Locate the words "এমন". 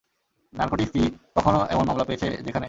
1.69-1.85